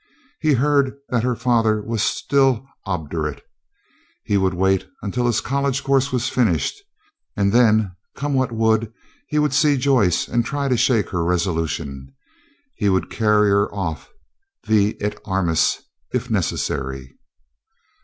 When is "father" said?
1.35-1.79